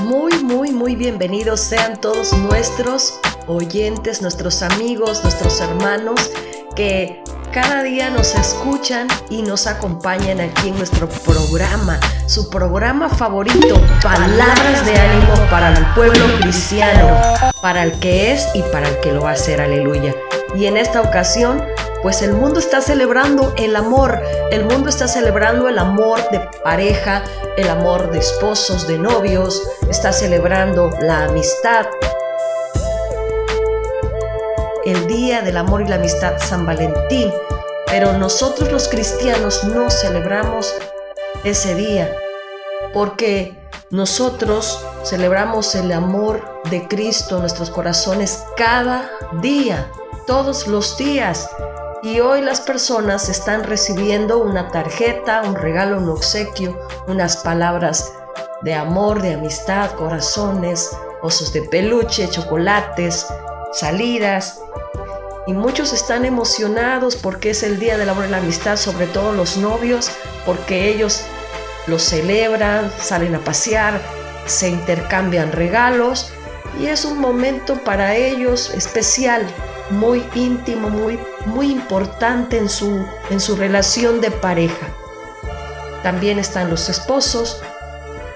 [0.00, 6.32] Muy, muy, muy bienvenidos sean todos nuestros oyentes, nuestros amigos, nuestros hermanos
[6.74, 13.80] que cada día nos escuchan y nos acompañan aquí en nuestro programa, su programa favorito,
[14.02, 17.08] Palabras de ánimo para el pueblo cristiano,
[17.62, 20.14] para el que es y para el que lo va a hacer, aleluya.
[20.54, 21.64] Y en esta ocasión
[22.06, 27.24] pues el mundo está celebrando el amor, el mundo está celebrando el amor de pareja,
[27.56, 29.60] el amor de esposos, de novios,
[29.90, 31.86] está celebrando la amistad.
[34.84, 37.32] El día del amor y la amistad San Valentín,
[37.86, 40.76] pero nosotros los cristianos no celebramos
[41.42, 42.14] ese día
[42.94, 43.58] porque
[43.90, 49.10] nosotros celebramos el amor de Cristo en nuestros corazones cada
[49.42, 49.90] día,
[50.28, 51.50] todos los días.
[52.06, 56.78] Y hoy las personas están recibiendo una tarjeta, un regalo, un obsequio,
[57.08, 58.12] unas palabras
[58.62, 60.88] de amor, de amistad, corazones,
[61.20, 63.26] osos de peluche, chocolates,
[63.72, 64.60] salidas.
[65.48, 69.32] Y muchos están emocionados porque es el Día del Amor y la Amistad, sobre todo
[69.32, 70.12] los novios,
[70.44, 71.24] porque ellos
[71.88, 74.00] lo celebran, salen a pasear,
[74.46, 76.30] se intercambian regalos
[76.78, 79.44] y es un momento para ellos especial,
[79.90, 84.88] muy íntimo, muy, muy importante en su, en su relación de pareja.
[86.02, 87.60] También están los esposos,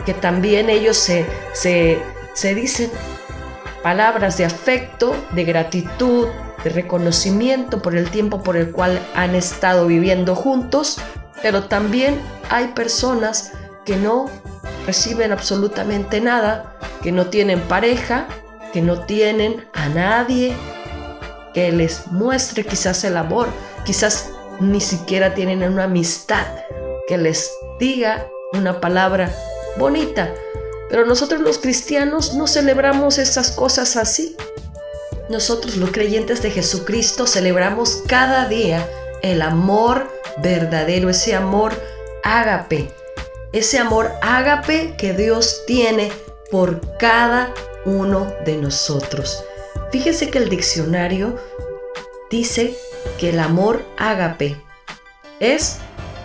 [0.04, 2.00] que también ellos se, se,
[2.34, 2.90] se dicen
[3.82, 6.28] palabras de afecto, de gratitud,
[6.64, 10.98] de reconocimiento por el tiempo por el cual han estado viviendo juntos,
[11.42, 13.52] pero también hay personas
[13.84, 14.26] que no
[14.86, 18.26] reciben absolutamente nada, que no tienen pareja,
[18.72, 20.54] que no tienen a nadie
[21.54, 23.48] que les muestre quizás el amor,
[23.84, 26.46] quizás ni siquiera tienen una amistad
[27.08, 29.34] que les diga una palabra
[29.78, 30.32] bonita.
[30.88, 34.36] Pero nosotros los cristianos no celebramos esas cosas así.
[35.28, 38.88] Nosotros los creyentes de Jesucristo celebramos cada día
[39.22, 40.08] el amor
[40.38, 41.72] verdadero, ese amor
[42.24, 42.90] ágape,
[43.52, 46.10] ese amor ágape que Dios tiene
[46.50, 49.44] por cada uno de nosotros.
[49.92, 51.36] Fíjese que el diccionario
[52.30, 52.76] dice
[53.18, 54.56] que el amor ágape
[55.40, 55.78] es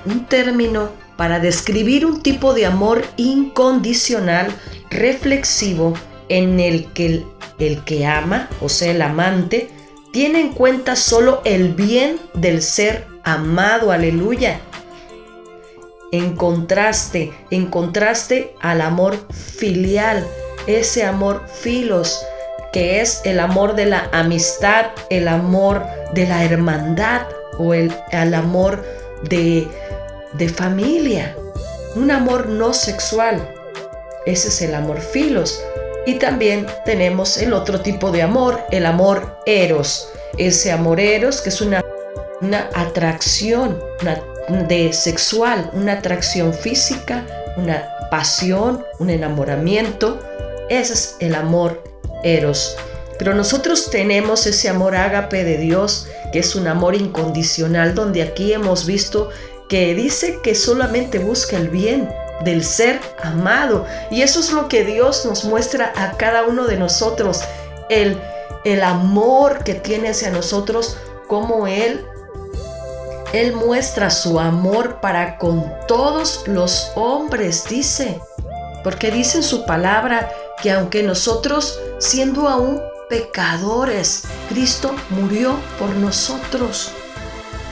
[0.05, 4.53] un término para describir un tipo de amor incondicional,
[4.89, 5.93] reflexivo,
[6.29, 7.25] en el que el,
[7.59, 9.69] el, que ama, o sea, el amante,
[10.11, 14.59] tiene en cuenta solo el bien del ser amado, aleluya.
[16.11, 20.25] En contraste, en contraste al amor filial,
[20.67, 22.19] ese amor filos,
[22.75, 27.21] que es el amor de la amistad, el amor de la hermandad
[27.57, 27.89] o el,
[28.33, 28.83] amor
[29.29, 29.65] de,
[30.33, 31.37] de familia.
[31.95, 33.49] Un amor no sexual.
[34.25, 35.63] Ese es el amor filos.
[36.05, 40.09] Y también tenemos el otro tipo de amor, el amor eros.
[40.37, 41.81] Ese amor eros que es una,
[42.41, 43.81] una atracción
[44.67, 47.25] de sexual, una atracción física,
[47.55, 50.19] una pasión, un enamoramiento.
[50.67, 51.84] Ese es el amor
[53.17, 58.51] Pero nosotros tenemos ese amor ágape de Dios, que es un amor incondicional, donde aquí
[58.53, 59.29] hemos visto
[59.69, 62.09] que dice que solamente busca el bien
[62.43, 63.85] del ser amado.
[64.11, 67.41] Y eso es lo que Dios nos muestra a cada uno de nosotros,
[67.89, 68.19] el,
[68.65, 70.97] el amor que tiene hacia nosotros,
[71.27, 72.05] como Él
[73.35, 78.21] él muestra su amor para con todos los hombres, dice.
[78.81, 80.31] Porque dice en su palabra
[80.61, 82.79] que aunque nosotros, siendo aún
[83.09, 86.91] pecadores, Cristo murió por nosotros.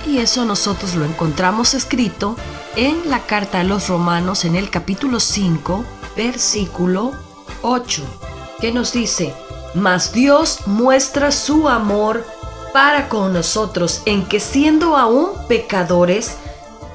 [0.06, 2.36] Y eso nosotros lo encontramos escrito
[2.76, 5.86] en la carta a los romanos en el capítulo 5,
[6.16, 7.14] versículo
[7.62, 8.04] 8,
[8.60, 9.34] que nos dice,
[9.74, 12.26] mas Dios muestra su amor
[12.74, 16.38] para con nosotros en que siendo aún pecadores,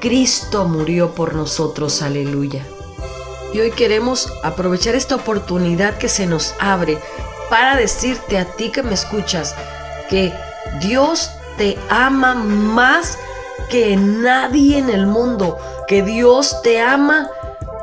[0.01, 2.67] Cristo murió por nosotros, aleluya.
[3.53, 6.99] Y hoy queremos aprovechar esta oportunidad que se nos abre
[7.49, 9.55] para decirte a ti que me escuchas
[10.11, 10.33] que
[10.81, 13.19] Dios te ama más
[13.71, 17.29] que nadie en el mundo, que Dios te ama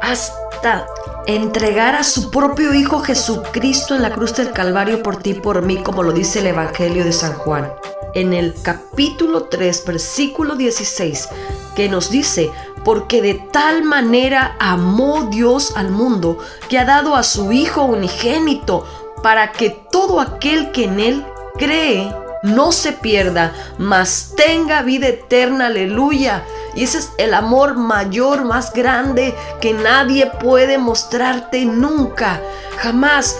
[0.01, 0.87] hasta
[1.27, 5.61] entregar a su propio Hijo Jesucristo en la cruz del Calvario por ti y por
[5.63, 7.71] mí, como lo dice el Evangelio de San Juan.
[8.13, 11.29] En el capítulo 3, versículo 16,
[11.75, 12.51] que nos dice,
[12.83, 16.37] porque de tal manera amó Dios al mundo
[16.69, 18.85] que ha dado a su Hijo unigénito
[19.21, 21.25] para que todo aquel que en Él
[21.57, 22.13] cree
[22.43, 26.43] no se pierda, mas tenga vida eterna, aleluya.
[26.75, 32.39] Y ese es el amor mayor, más grande que nadie puede mostrarte nunca,
[32.77, 33.35] jamás.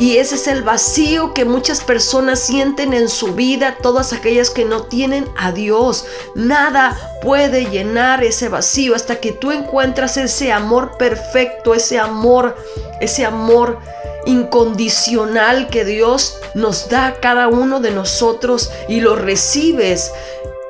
[0.00, 4.64] Y ese es el vacío que muchas personas sienten en su vida, todas aquellas que
[4.64, 6.06] no tienen a Dios.
[6.34, 12.56] Nada puede llenar ese vacío hasta que tú encuentras ese amor perfecto, ese amor,
[13.02, 13.78] ese amor
[14.24, 20.12] incondicional que Dios nos da a cada uno de nosotros y lo recibes.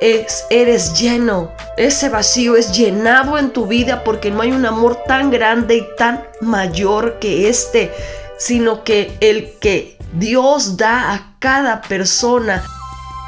[0.01, 5.03] Es, eres lleno, ese vacío es llenado en tu vida porque no hay un amor
[5.05, 7.91] tan grande y tan mayor que este
[8.41, 12.63] sino que el que Dios da a cada persona.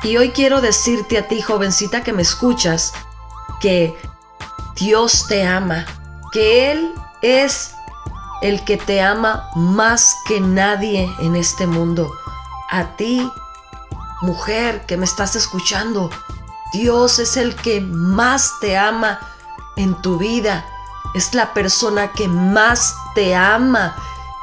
[0.02, 2.94] Y hoy quiero decirte a ti, jovencita que me escuchas,
[3.62, 3.96] que
[4.76, 5.86] Dios te ama,
[6.32, 7.76] que Él es
[8.42, 12.12] el que te ama más que nadie en este mundo.
[12.72, 13.32] A ti,
[14.24, 16.10] mujer que me estás escuchando,
[16.74, 19.20] Dios es el que más te ama
[19.76, 20.66] en tu vida.
[21.14, 23.96] Es la persona que más te ama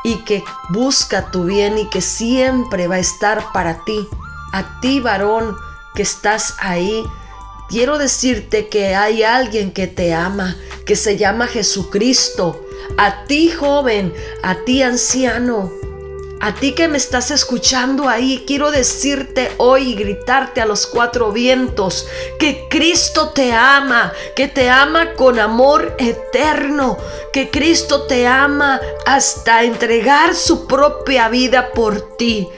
[0.04, 4.08] y que busca tu bien y que siempre va a estar para ti.
[4.52, 5.56] A ti, varón,
[5.94, 7.04] que estás ahí,
[7.68, 10.56] quiero decirte que hay alguien que te ama,
[10.86, 12.60] que se llama Jesucristo.
[12.96, 14.12] A ti, joven,
[14.42, 15.70] a ti, anciano,
[16.40, 21.32] a ti que me estás escuchando ahí, quiero decirte hoy y gritarte a los cuatro
[21.32, 22.08] vientos
[22.38, 26.96] que Cristo te ama, que te ama con amor eterno,
[27.30, 32.48] que Cristo te ama hasta entregar su propia vida por ti.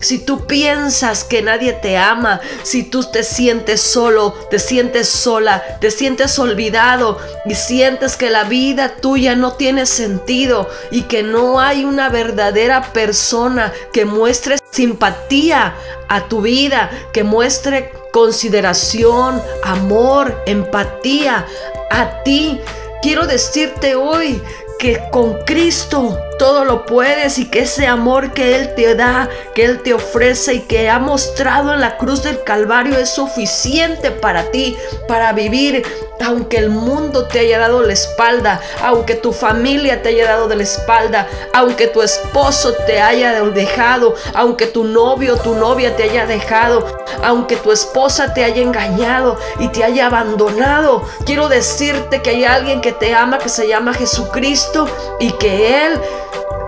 [0.00, 5.62] Si tú piensas que nadie te ama, si tú te sientes solo, te sientes sola,
[5.78, 11.60] te sientes olvidado y sientes que la vida tuya no tiene sentido y que no
[11.60, 15.74] hay una verdadera persona que muestre simpatía
[16.08, 21.46] a tu vida, que muestre consideración, amor, empatía
[21.90, 22.58] a ti,
[23.02, 24.40] quiero decirte hoy
[24.78, 29.62] que con Cristo todo lo puedes y que ese amor que Él te da, que
[29.62, 34.50] Él te ofrece y que ha mostrado en la cruz del Calvario es suficiente para
[34.50, 34.74] ti,
[35.06, 35.84] para vivir,
[36.24, 40.56] aunque el mundo te haya dado la espalda, aunque tu familia te haya dado de
[40.56, 46.04] la espalda, aunque tu esposo te haya dejado, aunque tu novio o tu novia te
[46.04, 51.04] haya dejado, aunque tu esposa te haya engañado y te haya abandonado.
[51.26, 54.88] Quiero decirte que hay alguien que te ama, que se llama Jesucristo
[55.20, 56.00] y que Él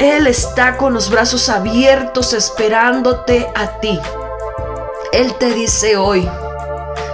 [0.02, 4.00] él está con los brazos abiertos esperándote a ti.
[5.12, 6.28] Él te dice hoy,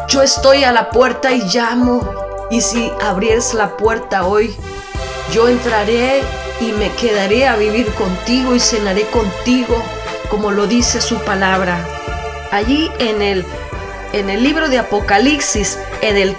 [0.08, 2.00] yo estoy a la puerta y llamo.
[2.50, 4.56] Y si abrieres la puerta hoy,
[5.34, 6.22] yo entraré
[6.62, 9.82] y me quedaré a vivir contigo y cenaré contigo,
[10.30, 11.86] como lo dice su palabra.
[12.52, 13.44] Allí en el,
[14.14, 16.34] en el libro de Apocalipsis, en el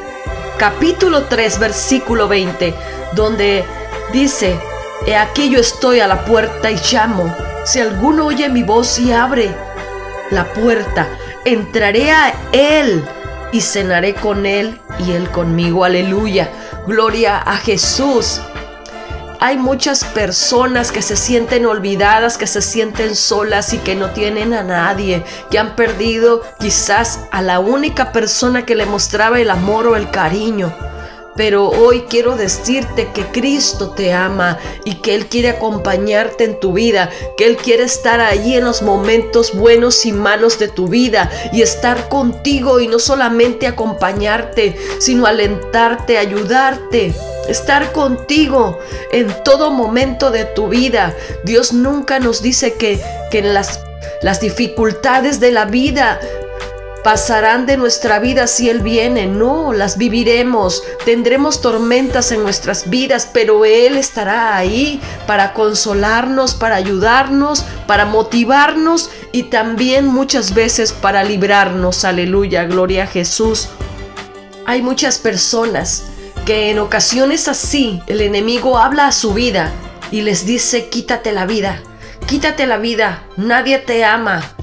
[0.58, 2.74] capítulo 3, versículo 20,
[3.14, 3.66] donde
[4.12, 4.60] dice,
[5.06, 7.34] He aquí yo estoy a la puerta y llamo.
[7.66, 9.56] Si alguno oye mi voz y abre
[10.32, 11.08] la puerta,
[11.46, 13.04] entraré a él
[13.52, 15.86] y cenaré con él y él conmigo.
[15.86, 16.50] Aleluya.
[16.86, 18.42] Gloria a Jesús.
[19.42, 24.54] Hay muchas personas que se sienten olvidadas, que se sienten solas y que no tienen
[24.54, 29.88] a nadie, que han perdido quizás a la única persona que le mostraba el amor
[29.88, 30.74] o el cariño.
[31.40, 36.74] Pero hoy quiero decirte que Cristo te ama y que Él quiere acompañarte en tu
[36.74, 41.32] vida, que Él quiere estar allí en los momentos buenos y malos de tu vida
[41.54, 47.16] y estar contigo y no solamente acompañarte, sino alentarte, ayudarte
[47.48, 48.78] estar contigo
[49.14, 51.16] en todo momento de tu vida.
[51.46, 53.00] Dios nunca nos dice que,
[53.32, 53.80] que en las,
[54.22, 56.20] las dificultades de la vida
[57.04, 59.26] pasarán de nuestra vida si Él viene.
[59.28, 60.84] No, las viviremos.
[61.06, 69.10] Tendremos tormentas en nuestras vidas, pero Él estará ahí para consolarnos, para ayudarnos, para motivarnos
[69.32, 72.06] y también muchas veces para librarnos.
[72.06, 73.70] Aleluya, gloria a Jesús.
[74.66, 76.04] Hay muchas personas
[76.46, 79.72] que en ocasiones así el enemigo habla a su vida
[80.12, 81.82] y les dice, quítate la vida,
[82.28, 84.56] quítate la vida, nadie te ama,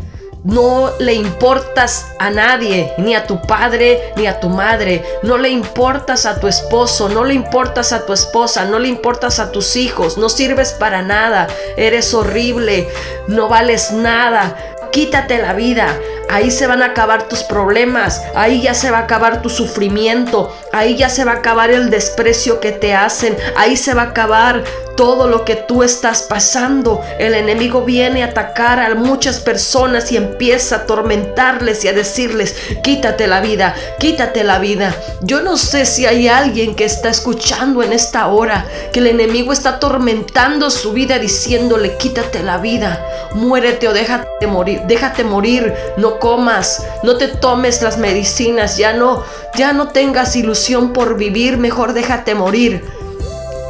[0.46, 5.04] no le importas a nadie, ni a tu padre, ni a tu madre.
[5.24, 9.40] No le importas a tu esposo, no le importas a tu esposa, no le importas
[9.40, 10.18] a tus hijos.
[10.18, 11.48] No sirves para nada.
[11.76, 12.88] Eres horrible,
[13.26, 14.56] no vales nada.
[14.92, 15.88] Quítate la vida.
[16.30, 18.22] Ahí se van a acabar tus problemas.
[18.36, 20.56] Ahí ya se va a acabar tu sufrimiento.
[20.72, 23.36] Ahí ya se va a acabar el desprecio que te hacen.
[23.56, 24.62] Ahí se va a acabar
[24.96, 27.02] todo lo que tú estás pasando.
[27.18, 32.56] El enemigo viene a atacar a muchas personas y empieza a atormentarles y a decirles,
[32.82, 34.94] quítate la vida, quítate la vida.
[35.22, 39.52] Yo no sé si hay alguien que está escuchando en esta hora que el enemigo
[39.52, 46.18] está atormentando su vida diciéndole, quítate la vida, muérete o déjate morir, déjate morir, no
[46.18, 49.22] comas, no te tomes las medicinas, ya no,
[49.54, 52.95] ya no tengas ilusión por vivir, mejor déjate morir.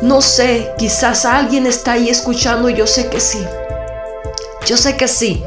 [0.06, 3.44] No sé, quizás alguien está ahí escuchando yo sé que sí.
[4.64, 5.42] Yo sé que sí.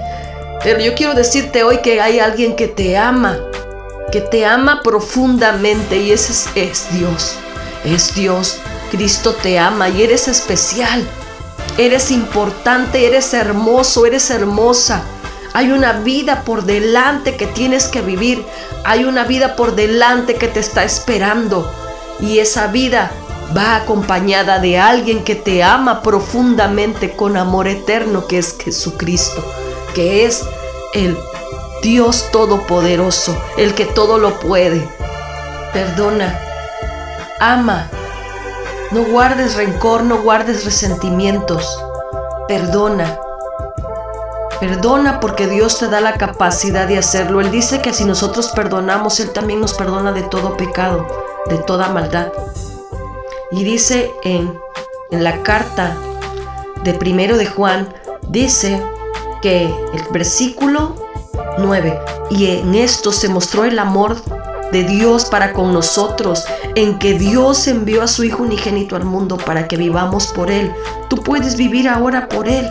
[0.62, 3.40] Pero yo quiero decirte hoy que hay alguien que te ama,
[4.12, 7.36] que te ama profundamente y ese es, es Dios.
[7.86, 8.58] Es Dios.
[8.92, 11.08] Cristo te ama y eres especial.
[11.78, 15.04] Eres importante, eres hermoso, eres hermosa.
[15.54, 18.44] Hay una vida por delante que tienes que vivir.
[18.84, 21.72] Hay una vida por delante que te está esperando.
[22.20, 23.10] Y esa vida
[23.56, 29.44] va acompañada de alguien que te ama profundamente con amor eterno, que es Jesucristo,
[29.94, 30.44] que es
[30.94, 31.18] el
[31.82, 34.88] Dios Todopoderoso, el que todo lo puede.
[35.74, 36.40] Perdona,
[37.40, 37.90] ama,
[38.92, 41.84] no guardes rencor, no guardes resentimientos,
[42.48, 43.20] perdona.
[44.60, 47.40] Perdona porque Dios te da la capacidad de hacerlo.
[47.40, 51.08] Él dice que si nosotros perdonamos, Él también nos perdona de todo pecado,
[51.50, 52.28] de toda maldad.
[53.52, 54.60] Y dice en,
[55.12, 55.98] en la carta
[56.84, 57.94] de primero de Juan,
[58.28, 58.82] dice
[59.42, 60.96] que el versículo
[61.58, 64.18] 9, y en esto se mostró el amor
[64.72, 69.38] de Dios para con nosotros, en que Dios envió a su Hijo unigénito al mundo
[69.38, 70.72] para que vivamos por Él.
[71.10, 72.70] Tú puedes vivir ahora por Él.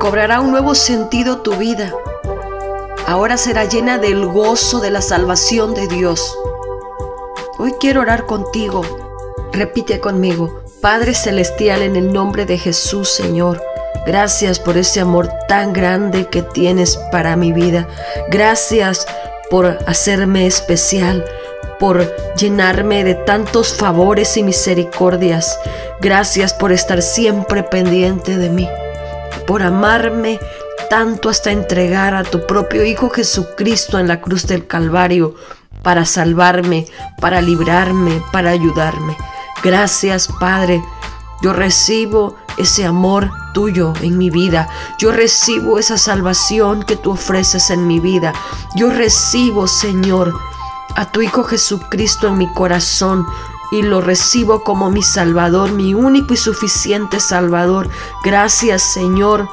[0.00, 1.92] Cobrará un nuevo sentido tu vida.
[3.06, 6.34] Ahora será llena del gozo de la salvación de Dios.
[7.58, 8.82] Hoy quiero orar contigo
[9.56, 13.64] Repite conmigo, Padre Celestial, en el nombre de Jesús, Señor.
[14.04, 17.88] Gracias por ese amor tan grande que tienes para mi vida.
[18.28, 19.06] Gracias
[19.48, 21.24] por hacerme especial,
[21.80, 25.58] por llenarme de tantos favores y misericordias.
[26.02, 28.68] Gracias por estar siempre pendiente de mí,
[29.46, 30.38] por amarme
[30.90, 35.34] tanto hasta entregar a tu propio Hijo Jesucristo en la cruz del Calvario
[35.82, 36.84] para salvarme,
[37.22, 39.16] para librarme, para ayudarme.
[39.66, 40.80] Gracias, Padre.
[41.42, 44.68] Yo recibo ese amor tuyo en mi vida.
[45.00, 48.32] Yo recibo esa salvación que tú ofreces en mi vida.
[48.76, 50.32] Yo recibo, Señor,
[50.94, 53.26] a tu Hijo Jesucristo en mi corazón
[53.72, 57.88] y lo recibo como mi Salvador, mi único y suficiente Salvador.
[58.22, 59.48] Gracias, Señor,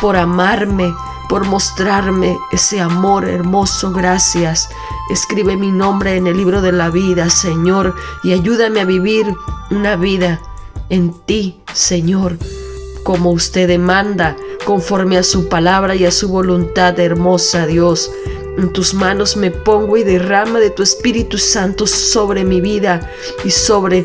[0.00, 0.94] por amarme,
[1.28, 3.92] por mostrarme ese amor hermoso.
[3.92, 4.68] Gracias.
[5.10, 9.26] Escribe mi nombre en el libro de la vida, Señor, y ayúdame a vivir
[9.70, 10.40] una vida
[10.90, 12.38] en ti, Señor,
[13.04, 18.10] como usted demanda, conforme a su palabra y a su voluntad, hermosa Dios.
[18.56, 23.08] En tus manos me pongo y derrama de tu Espíritu Santo sobre mi vida
[23.44, 24.04] y sobre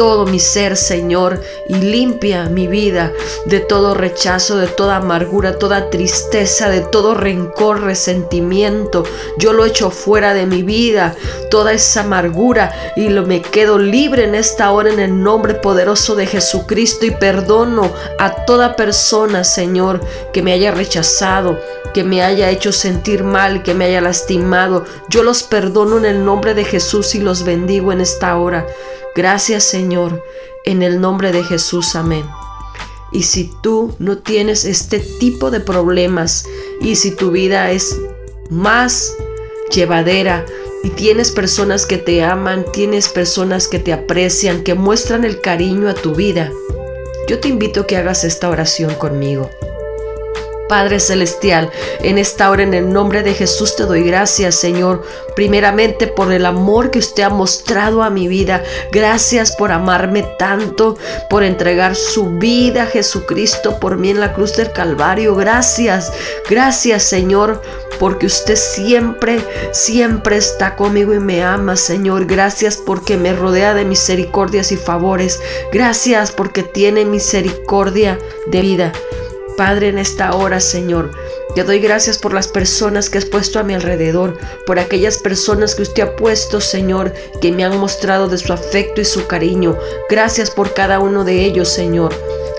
[0.00, 3.12] todo mi ser, Señor, y limpia mi vida
[3.44, 9.02] de todo rechazo, de toda amargura, toda tristeza, de todo rencor, resentimiento.
[9.36, 11.14] Yo lo echo fuera de mi vida,
[11.50, 16.14] toda esa amargura, y lo me quedo libre en esta hora en el nombre poderoso
[16.14, 20.00] de Jesucristo y perdono a toda persona, Señor,
[20.32, 21.60] que me haya rechazado,
[21.92, 24.86] que me haya hecho sentir mal, que me haya lastimado.
[25.10, 28.66] Yo los perdono en el nombre de Jesús y los bendigo en esta hora.
[29.14, 30.24] Gracias Señor,
[30.64, 32.24] en el nombre de Jesús, amén.
[33.12, 36.46] Y si tú no tienes este tipo de problemas
[36.80, 37.98] y si tu vida es
[38.50, 39.12] más
[39.72, 40.46] llevadera
[40.84, 45.88] y tienes personas que te aman, tienes personas que te aprecian, que muestran el cariño
[45.88, 46.52] a tu vida,
[47.28, 49.50] yo te invito a que hagas esta oración conmigo.
[50.70, 51.68] Padre Celestial,
[52.00, 55.02] en esta hora en el nombre de Jesús te doy gracias, Señor,
[55.34, 58.62] primeramente por el amor que usted ha mostrado a mi vida.
[58.92, 60.96] Gracias por amarme tanto,
[61.28, 65.34] por entregar su vida a Jesucristo por mí en la cruz del Calvario.
[65.34, 66.12] Gracias,
[66.48, 67.60] gracias, Señor,
[67.98, 69.40] porque usted siempre,
[69.72, 72.26] siempre está conmigo y me ama, Señor.
[72.26, 75.40] Gracias porque me rodea de misericordias y favores.
[75.72, 78.92] Gracias porque tiene misericordia de vida.
[79.60, 81.10] Padre, en esta hora, Señor,
[81.54, 85.74] te doy gracias por las personas que has puesto a mi alrededor, por aquellas personas
[85.74, 87.12] que usted ha puesto, Señor,
[87.42, 89.76] que me han mostrado de su afecto y su cariño.
[90.08, 92.14] Gracias por cada uno de ellos, Señor.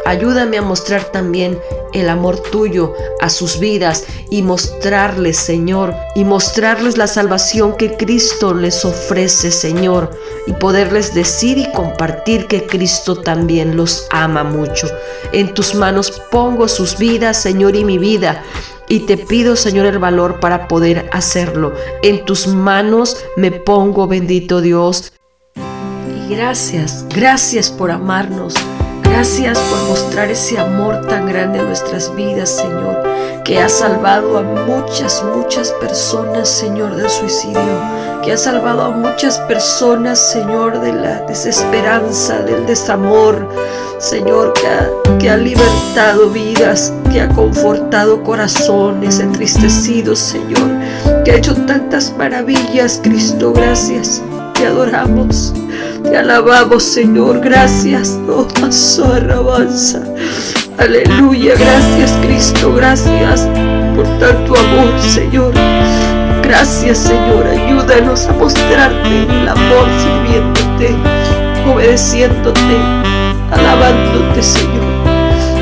[0.06, 1.60] Ayúdame a mostrar también
[1.94, 8.54] el amor tuyo a sus vidas y mostrarles, Señor, y mostrarles la salvación que Cristo
[8.54, 10.12] les ofrece, Señor,
[10.48, 14.88] y poderles decir y compartir que Cristo también los ama mucho.
[15.32, 18.44] En tus manos pongo sus vidas, Señor, y mi vida.
[18.88, 21.74] Y te pido, Señor, el valor para poder hacerlo.
[22.04, 25.14] En tus manos me pongo, bendito Dios.
[25.56, 28.54] Y gracias, gracias por amarnos.
[29.14, 33.04] Gracias por mostrar ese amor tan grande en nuestras vidas, Señor,
[33.44, 37.62] que ha salvado a muchas, muchas personas, Señor, del suicidio,
[38.24, 43.50] que ha salvado a muchas personas, Señor, de la desesperanza, del desamor,
[44.00, 44.90] Señor, que ha,
[45.20, 50.70] que ha libertado vidas, que ha confortado corazones entristecidos, Señor,
[51.26, 54.22] que ha hecho tantas maravillas, Cristo, gracias,
[54.56, 55.54] te adoramos.
[56.04, 57.40] Te alabamos, Señor.
[57.42, 58.18] Gracias.
[58.28, 58.48] Oh,
[59.14, 60.04] alabanza.
[60.78, 61.54] Aleluya.
[61.58, 62.74] Gracias, Cristo.
[62.76, 63.48] Gracias
[63.96, 65.54] por tanto amor, Señor.
[66.44, 67.46] Gracias, Señor.
[67.48, 70.96] Ayúdanos a mostrarte el amor sirviéndote,
[71.72, 72.78] obedeciéndote,
[73.52, 74.84] alabándote, Señor.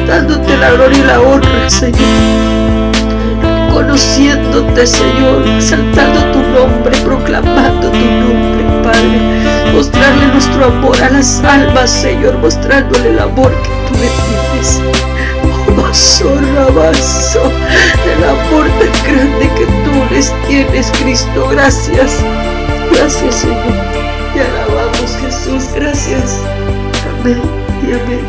[0.07, 1.99] Dándote la gloria y la honra, Señor.
[3.73, 5.47] Conociéndote, Señor.
[5.57, 9.48] Exaltando tu nombre, proclamando tu nombre, Padre
[9.79, 14.81] mostrarle nuestro amor a las almas, Señor, mostrándole el amor que tú le tienes.
[15.41, 21.47] Oh, vaso, el amor tan grande que tú les tienes, Cristo.
[21.51, 22.11] Gracias,
[22.91, 23.77] gracias, Señor.
[24.33, 25.69] Te alabamos, Jesús.
[25.73, 26.41] Gracias.
[27.21, 27.41] Amén
[27.81, 28.25] y amén.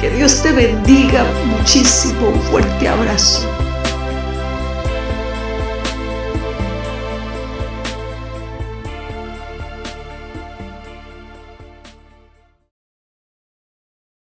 [0.00, 2.28] Que Dios te bendiga muchísimo.
[2.28, 3.59] Un fuerte abrazo.